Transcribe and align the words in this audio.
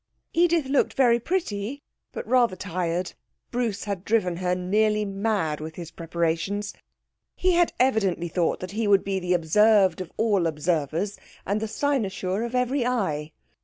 Edith 0.33 0.65
looked 0.65 0.95
very 0.95 1.19
pretty, 1.19 1.83
but 2.11 2.25
rather 2.25 2.55
tired. 2.55 3.13
Bruce 3.51 3.83
had 3.83 4.03
driven 4.03 4.37
her 4.37 4.55
nearly 4.55 5.05
mad 5.05 5.59
with 5.61 5.75
his 5.75 5.91
preparations. 5.91 6.73
He 7.35 7.51
had 7.51 7.71
evidently 7.79 8.27
thought 8.27 8.61
that 8.61 8.71
he 8.71 8.87
would 8.87 9.03
be 9.03 9.19
the 9.19 9.33
observed 9.33 10.01
of 10.01 10.11
all 10.17 10.47
observers 10.47 11.19
and 11.45 11.61
the 11.61 11.67
cynosure 11.67 12.41
of 12.43 12.55
every 12.55 12.83
eye. 12.83 13.31